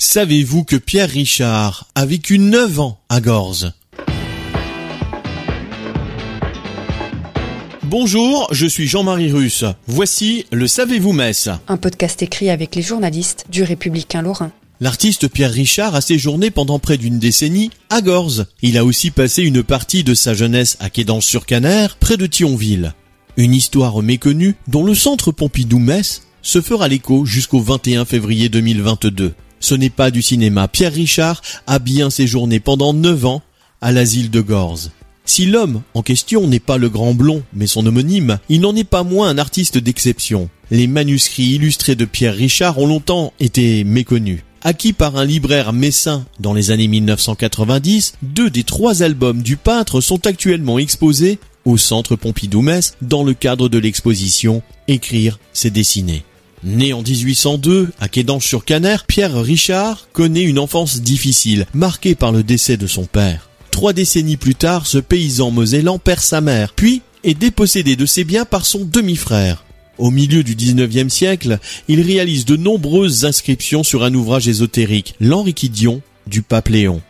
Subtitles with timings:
[0.00, 3.72] Savez-vous que Pierre Richard a vécu 9 ans à Gorze?
[7.82, 9.64] Bonjour, je suis Jean-Marie Russe.
[9.88, 14.52] Voici le Savez-vous Metz Un podcast écrit avec les journalistes du Républicain Lorrain.
[14.78, 18.46] L'artiste Pierre Richard a séjourné pendant près d'une décennie à Gorze.
[18.62, 22.94] Il a aussi passé une partie de sa jeunesse à Quédance-sur-Caner, près de Thionville.
[23.36, 29.34] Une histoire méconnue dont le centre Pompidou-Metz se fera l'écho jusqu'au 21 février 2022.
[29.60, 30.68] Ce n'est pas du cinéma.
[30.68, 33.42] Pierre Richard a bien séjourné pendant 9 ans
[33.80, 34.92] à l'asile de Gorze.
[35.24, 38.84] Si l'homme en question n'est pas le grand blond, mais son homonyme, il n'en est
[38.84, 40.48] pas moins un artiste d'exception.
[40.70, 44.40] Les manuscrits illustrés de Pierre Richard ont longtemps été méconnus.
[44.62, 50.00] Acquis par un libraire messin dans les années 1990, deux des trois albums du peintre
[50.00, 56.24] sont actuellement exposés au centre Pompidou-Metz dans le cadre de l'exposition Écrire, c'est dessiner.
[56.64, 62.76] Né en 1802 à Quédange-sur-Caner, Pierre Richard connaît une enfance difficile, marquée par le décès
[62.76, 63.48] de son père.
[63.70, 68.24] Trois décennies plus tard, ce paysan mosellan perd sa mère, puis est dépossédé de ses
[68.24, 69.64] biens par son demi-frère.
[69.98, 76.02] Au milieu du 19e siècle, il réalise de nombreuses inscriptions sur un ouvrage ésotérique, l'Enriquidion
[76.26, 77.00] du pape Léon.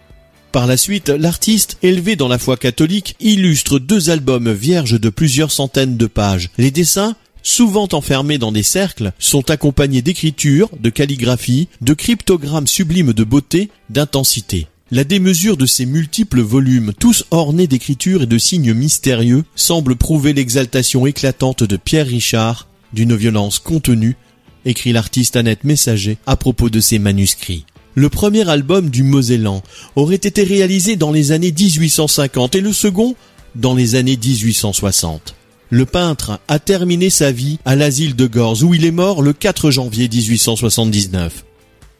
[0.52, 5.52] Par la suite, l'artiste, élevé dans la foi catholique, illustre deux albums vierges de plusieurs
[5.52, 6.50] centaines de pages.
[6.56, 13.12] Les dessins souvent enfermés dans des cercles, sont accompagnés d'écritures, de calligraphie, de cryptogrammes sublimes
[13.12, 14.66] de beauté, d'intensité.
[14.90, 20.32] La démesure de ces multiples volumes, tous ornés d'écritures et de signes mystérieux, semble prouver
[20.32, 24.16] l'exaltation éclatante de Pierre Richard, d'une violence contenue,
[24.64, 27.66] écrit l'artiste Annette Messager à propos de ses manuscrits.
[27.94, 29.62] Le premier album du Mosellan
[29.96, 33.14] aurait été réalisé dans les années 1850 et le second
[33.56, 35.34] dans les années 1860.
[35.70, 39.34] Le peintre a terminé sa vie à l'asile de Gorze où il est mort le
[39.34, 41.44] 4 janvier 1879.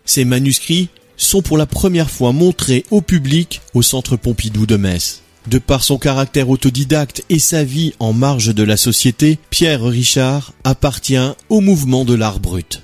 [0.06, 5.20] Ses manuscrits sont pour la première fois montrés au public au centre Pompidou de Metz.
[5.46, 10.54] De par son caractère autodidacte et sa vie en marge de la société, Pierre Richard
[10.64, 11.18] appartient
[11.50, 12.82] au mouvement de l'art brut.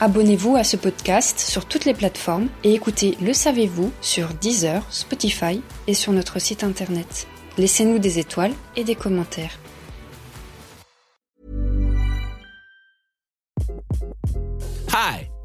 [0.00, 5.60] Abonnez-vous à ce podcast sur toutes les plateformes et écoutez Le Savez-vous sur Deezer, Spotify
[5.86, 7.26] et sur notre site internet.
[7.58, 9.58] Laissez-nous des étoiles et des commentaires.